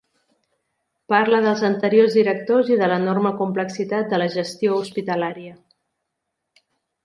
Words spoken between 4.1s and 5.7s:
de la gestió hospitalària.